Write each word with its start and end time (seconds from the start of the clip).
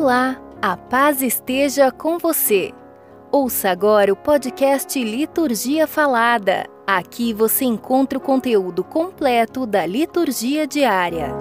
Olá, 0.00 0.40
a 0.62 0.76
paz 0.76 1.22
esteja 1.22 1.90
com 1.90 2.18
você. 2.18 2.72
Ouça 3.32 3.68
agora 3.68 4.12
o 4.12 4.16
podcast 4.16 4.96
Liturgia 5.02 5.88
Falada. 5.88 6.70
Aqui 6.86 7.32
você 7.32 7.64
encontra 7.64 8.16
o 8.16 8.20
conteúdo 8.20 8.84
completo 8.84 9.66
da 9.66 9.84
liturgia 9.84 10.68
diária. 10.68 11.34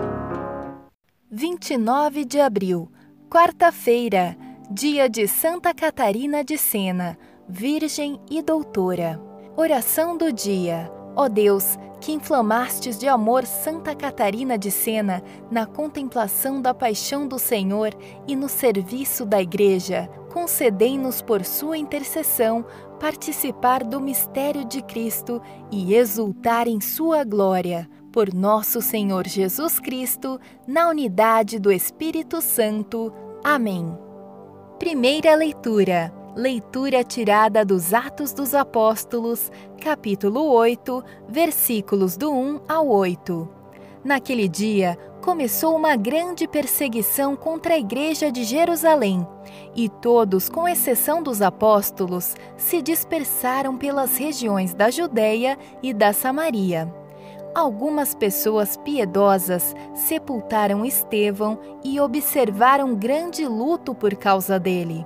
29 1.29 2.25
de 2.25 2.39
abril, 2.39 2.91
quarta-feira, 3.29 4.35
dia 4.71 5.07
de 5.07 5.27
Santa 5.27 5.71
Catarina 5.71 6.43
de 6.43 6.57
Sena, 6.57 7.15
Virgem 7.47 8.19
e 8.27 8.41
Doutora. 8.41 9.21
Oração 9.55 10.17
do 10.17 10.33
dia. 10.33 10.91
Ó 11.15 11.29
Deus, 11.29 11.77
que 11.99 12.11
inflamastes 12.11 12.97
de 12.97 13.07
amor 13.07 13.45
Santa 13.45 13.95
Catarina 13.95 14.57
de 14.57 14.71
Sena 14.71 15.23
na 15.49 15.65
contemplação 15.65 16.61
da 16.61 16.73
paixão 16.73 17.27
do 17.27 17.39
Senhor 17.39 17.93
e 18.27 18.35
no 18.35 18.47
serviço 18.47 19.25
da 19.25 19.41
Igreja, 19.41 20.09
concedei-nos 20.31 21.21
por 21.21 21.43
sua 21.43 21.77
intercessão 21.77 22.65
participar 22.99 23.83
do 23.83 23.99
mistério 23.99 24.65
de 24.65 24.81
Cristo 24.81 25.41
e 25.71 25.93
exultar 25.95 26.67
em 26.67 26.81
sua 26.81 27.23
glória. 27.23 27.89
Por 28.11 28.33
nosso 28.33 28.81
Senhor 28.81 29.27
Jesus 29.27 29.79
Cristo, 29.79 30.39
na 30.67 30.89
unidade 30.89 31.59
do 31.59 31.71
Espírito 31.71 32.41
Santo. 32.41 33.13
Amém. 33.43 33.95
Primeira 34.79 35.35
leitura. 35.35 36.16
Leitura 36.37 37.03
tirada 37.03 37.65
dos 37.65 37.95
Atos 37.95 38.31
dos 38.31 38.53
Apóstolos, 38.53 39.51
capítulo 39.81 40.51
8, 40.51 41.03
versículos 41.27 42.15
do 42.15 42.31
1 42.31 42.61
ao 42.69 42.87
8. 42.87 43.49
Naquele 44.03 44.47
dia, 44.47 44.95
começou 45.19 45.75
uma 45.75 45.95
grande 45.95 46.47
perseguição 46.47 47.35
contra 47.35 47.73
a 47.73 47.79
igreja 47.79 48.31
de 48.31 48.43
Jerusalém, 48.43 49.27
e 49.75 49.89
todos, 49.89 50.47
com 50.47 50.67
exceção 50.67 51.23
dos 51.23 51.41
apóstolos, 51.41 52.35
se 52.55 52.83
dispersaram 52.83 53.75
pelas 53.75 54.15
regiões 54.15 54.75
da 54.75 54.91
Judéia 54.91 55.57
e 55.81 55.91
da 55.91 56.13
Samaria. 56.13 56.93
Algumas 57.55 58.13
pessoas 58.13 58.77
piedosas 58.77 59.75
sepultaram 59.95 60.85
Estevão 60.85 61.57
e 61.83 61.99
observaram 61.99 62.93
grande 62.93 63.43
luto 63.43 63.95
por 63.95 64.13
causa 64.15 64.59
dele. 64.59 65.03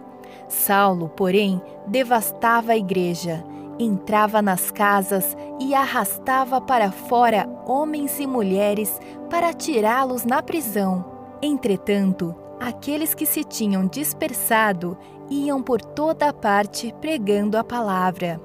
Saulo, 0.51 1.07
porém, 1.07 1.61
devastava 1.87 2.73
a 2.73 2.77
igreja, 2.77 3.43
entrava 3.79 4.41
nas 4.41 4.69
casas 4.69 5.35
e 5.59 5.73
arrastava 5.73 6.59
para 6.59 6.91
fora 6.91 7.49
homens 7.65 8.19
e 8.19 8.27
mulheres 8.27 8.99
para 9.29 9.53
tirá-los 9.53 10.25
na 10.25 10.43
prisão. 10.43 11.05
Entretanto, 11.41 12.35
aqueles 12.59 13.13
que 13.13 13.25
se 13.25 13.45
tinham 13.45 13.87
dispersado 13.87 14.97
iam 15.29 15.63
por 15.63 15.81
toda 15.81 16.27
a 16.27 16.33
parte 16.33 16.93
pregando 16.99 17.57
a 17.57 17.63
palavra. 17.63 18.39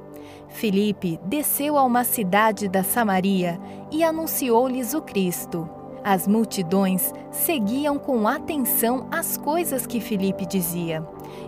Filipe 0.49 1.19
desceu 1.25 1.77
a 1.77 1.83
uma 1.83 2.05
cidade 2.05 2.69
da 2.69 2.85
Samaria 2.85 3.61
e 3.91 4.05
anunciou-lhes 4.05 4.95
o 4.95 5.03
Cristo. 5.03 5.69
As 6.05 6.29
multidões 6.29 7.13
seguiam 7.33 7.99
com 7.99 8.29
atenção 8.29 9.09
as 9.11 9.37
coisas 9.37 9.89
que 9.89 10.01
Filipe 10.01 10.47
dizia, 10.47 11.05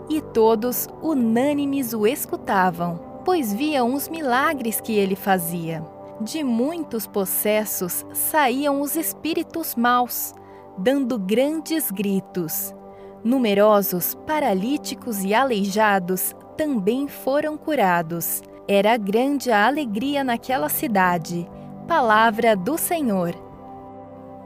e 0.09 0.21
todos, 0.21 0.89
unânimes, 1.03 1.93
o 1.93 2.07
escutavam, 2.07 2.99
pois 3.25 3.53
viam 3.53 3.95
os 3.95 4.09
milagres 4.09 4.81
que 4.81 4.95
ele 4.95 5.15
fazia. 5.15 5.85
De 6.21 6.43
muitos 6.43 7.07
possessos 7.07 8.05
saíam 8.13 8.81
os 8.81 8.97
espíritos 8.97 9.75
maus, 9.75 10.35
dando 10.77 11.19
grandes 11.19 11.91
gritos. 11.91 12.75
Numerosos 13.23 14.15
paralíticos 14.27 15.23
e 15.23 15.35
aleijados 15.35 16.35
também 16.57 17.07
foram 17.07 17.57
curados. 17.57 18.43
Era 18.67 18.97
grande 18.97 19.51
a 19.51 19.67
alegria 19.67 20.25
naquela 20.25 20.69
cidade. 20.69 21.49
Palavra 21.87 22.57
do 22.57 22.77
Senhor. 22.77 23.35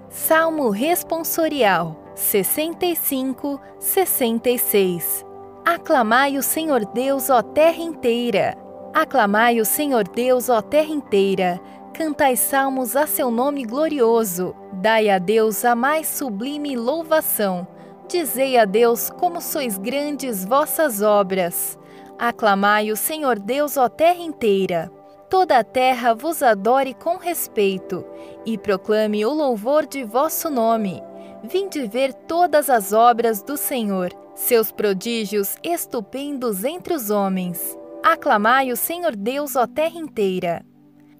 Salmo 0.09 0.69
Responsorial 0.71 1.97
65, 2.15 3.59
66 3.79 5.32
Aclamai 5.65 6.37
o 6.37 6.43
Senhor 6.43 6.85
Deus, 6.87 7.31
ó 7.31 7.43
terra 7.43 7.81
inteira. 7.81 8.57
Aclamai 8.93 9.61
o 9.61 9.65
Senhor 9.65 10.09
Deus, 10.09 10.49
ó 10.49 10.61
terra 10.61 10.93
inteira. 10.93 11.61
Cantai 11.93 12.37
salmos 12.37 12.97
a 12.97 13.07
seu 13.07 13.31
nome 13.31 13.65
glorioso. 13.65 14.55
Dai 14.73 15.09
a 15.09 15.19
Deus 15.19 15.65
a 15.65 15.75
mais 15.75 16.09
sublime 16.09 16.77
louvação. 16.77 17.67
Dizei 18.09 18.59
a 18.59 18.65
Deus 18.65 19.11
como 19.11 19.41
sois 19.41 19.79
grandes 19.79 20.45
vossas 20.45 21.01
obras. 21.01 21.79
Aclamai 22.19 22.91
o 22.91 22.97
Senhor 22.97 23.39
Deus, 23.39 23.77
ó 23.77 23.89
terra 23.89 24.21
inteira 24.21 24.91
toda 25.33 25.59
a 25.59 25.65
terra 25.65 26.13
vos 26.15 26.43
adore 26.43 26.93
com 26.93 27.17
respeito 27.17 28.05
e 28.45 28.59
proclame 28.59 29.25
o 29.25 29.33
louvor 29.33 29.87
de 29.87 30.05
vosso 30.05 30.51
nome. 30.51 31.03
Vinde 31.43 31.87
ver 31.87 32.13
todas 32.13 32.69
as 32.69 32.93
obras 32.93 33.43
do 33.43 33.57
Senhor, 33.57 34.11
seus 34.35 34.73
prodígios 34.73 35.57
estupendos 35.63 36.65
entre 36.65 36.95
os 36.95 37.11
homens. 37.11 37.79
Aclamai 38.03 38.73
o 38.73 38.77
Senhor 38.77 39.15
Deus, 39.15 39.57
ó 39.57 39.67
terra 39.67 39.99
inteira. 39.99 40.65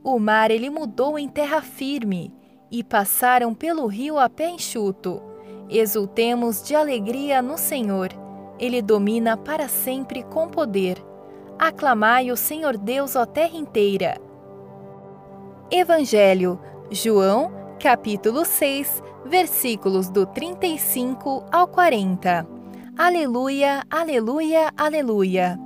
O 0.03 0.19
mar 0.19 0.51
ele 0.51 0.71
mudou 0.71 1.19
em 1.19 1.29
terra 1.29 1.61
firme, 1.61 2.35
e 2.71 2.83
passaram 2.83 3.55
pelo 3.55 3.87
rio 3.87 4.19
a 4.19 4.29
pé 4.29 4.49
enxuto. 4.49 5.23
Exultemos 5.69 6.63
de 6.63 6.75
alegria 6.75 7.43
no 7.43 7.59
Senhor. 7.59 8.09
Ele 8.59 8.81
domina 8.81 9.37
para 9.37 9.69
sempre 9.69 10.23
com 10.23 10.49
poder. 10.49 10.97
Aclamai 11.59 12.31
o 12.31 12.37
Senhor 12.37 12.77
Deus, 12.77 13.15
ó 13.15 13.27
terra 13.27 13.57
inteira. 13.57 14.19
Evangelho, 15.71 16.59
João, 16.91 17.53
capítulo 17.79 18.45
6, 18.45 19.03
versículos 19.27 20.09
do 20.09 20.27
35 20.27 21.45
ao 21.53 21.69
40. 21.69 22.52
Aleluia, 22.97 23.83
aleluia, 23.91 24.71
aleluia. 24.77 25.59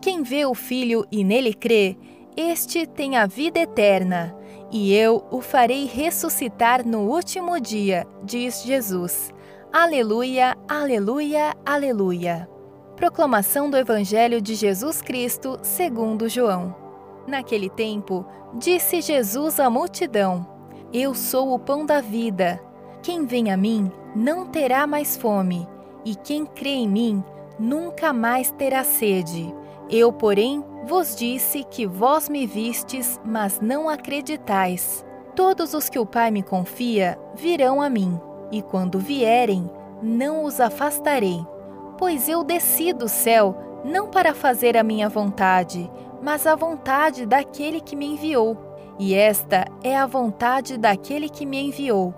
Quem 0.00 0.22
vê 0.22 0.46
o 0.46 0.54
Filho 0.54 1.04
e 1.10 1.24
nele 1.24 1.52
crê, 1.52 1.98
este 2.36 2.86
tem 2.86 3.16
a 3.16 3.26
vida 3.26 3.58
eterna, 3.58 4.32
e 4.70 4.94
eu 4.94 5.26
o 5.28 5.40
farei 5.40 5.86
ressuscitar 5.86 6.86
no 6.86 7.00
último 7.00 7.58
dia, 7.58 8.06
diz 8.22 8.62
Jesus. 8.62 9.32
Aleluia, 9.72 10.56
aleluia, 10.68 11.52
aleluia. 11.66 12.48
Proclamação 12.94 13.68
do 13.68 13.76
Evangelho 13.76 14.40
de 14.40 14.54
Jesus 14.54 15.02
Cristo 15.02 15.58
segundo 15.62 16.28
João. 16.28 16.76
Naquele 17.26 17.68
tempo, 17.68 18.24
disse 18.54 19.00
Jesus 19.00 19.58
à 19.58 19.68
multidão: 19.68 20.46
Eu 20.92 21.12
sou 21.12 21.52
o 21.52 21.58
pão 21.58 21.84
da 21.84 22.00
vida. 22.00 22.60
Quem 23.02 23.26
vem 23.26 23.50
a 23.50 23.56
mim 23.56 23.90
não 24.14 24.46
terá 24.46 24.86
mais 24.86 25.16
fome, 25.16 25.68
e 26.04 26.14
quem 26.14 26.46
crê 26.46 26.70
em 26.70 26.88
mim 26.88 27.24
nunca 27.58 28.12
mais 28.12 28.50
terá 28.50 28.84
sede. 28.84 29.54
Eu, 29.90 30.12
porém, 30.12 30.64
vos 30.84 31.16
disse 31.16 31.64
que 31.64 31.86
vós 31.86 32.28
me 32.28 32.46
vistes, 32.46 33.20
mas 33.24 33.60
não 33.60 33.88
acreditais. 33.88 35.04
Todos 35.34 35.74
os 35.74 35.88
que 35.88 35.98
o 35.98 36.06
Pai 36.06 36.30
me 36.30 36.42
confia 36.42 37.18
virão 37.34 37.80
a 37.80 37.88
mim, 37.88 38.20
e 38.50 38.60
quando 38.60 38.98
vierem, 38.98 39.70
não 40.02 40.44
os 40.44 40.60
afastarei 40.60 41.44
Pois 41.98 42.28
eu 42.28 42.44
desci 42.44 42.92
do 42.92 43.08
céu 43.08 43.58
não 43.84 44.06
para 44.06 44.32
fazer 44.32 44.76
a 44.76 44.84
minha 44.84 45.08
vontade, 45.08 45.90
mas 46.22 46.46
a 46.46 46.54
vontade 46.54 47.26
daquele 47.26 47.80
que 47.80 47.96
me 47.96 48.06
enviou. 48.06 48.56
E 49.00 49.14
esta 49.14 49.66
é 49.82 49.96
a 49.96 50.06
vontade 50.06 50.78
daquele 50.78 51.28
que 51.28 51.44
me 51.44 51.60
enviou, 51.60 52.14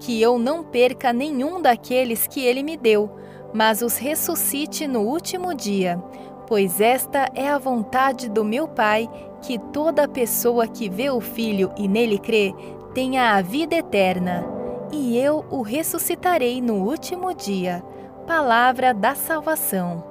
que 0.00 0.20
eu 0.20 0.38
não 0.38 0.64
perca 0.64 1.12
nenhum 1.12 1.60
daqueles 1.60 2.26
que 2.26 2.44
ele 2.44 2.62
me 2.62 2.76
deu, 2.76 3.10
mas 3.52 3.82
os 3.82 3.96
ressuscite 3.98 4.88
no 4.88 5.02
último 5.02 5.54
dia. 5.54 6.02
Pois 6.46 6.80
esta 6.80 7.30
é 7.34 7.48
a 7.48 7.58
vontade 7.58 8.28
do 8.28 8.44
meu 8.44 8.66
Pai, 8.66 9.08
que 9.42 9.58
toda 9.58 10.08
pessoa 10.08 10.66
que 10.66 10.88
vê 10.88 11.10
o 11.10 11.20
Filho 11.20 11.70
e 11.76 11.86
nele 11.86 12.18
crê 12.18 12.52
tenha 12.92 13.36
a 13.36 13.42
vida 13.42 13.76
eterna, 13.76 14.44
e 14.90 15.16
eu 15.16 15.44
o 15.50 15.62
ressuscitarei 15.62 16.60
no 16.60 16.74
último 16.88 17.32
dia. 17.32 17.84
Palavra 18.26 18.92
da 18.92 19.14
Salvação. 19.14 20.04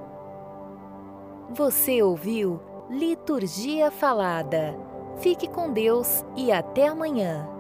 Você 1.50 2.02
ouviu 2.02 2.62
Liturgia 2.90 3.92
Falada. 3.92 4.76
Fique 5.18 5.48
com 5.48 5.72
Deus 5.72 6.24
e 6.36 6.52
até 6.52 6.88
amanhã. 6.88 7.59